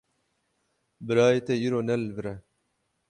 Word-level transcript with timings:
Birayê 1.05 1.41
te 1.45 1.53
îro 1.67 1.79
ne 1.87 1.95
li 2.01 2.11
vir 2.15 2.27
e. 2.33 2.35